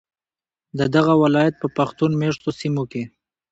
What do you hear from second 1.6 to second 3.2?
په پښتون میشتو سیمو کې